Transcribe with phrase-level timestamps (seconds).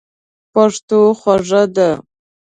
[0.53, 1.89] پښتو خوږه ده.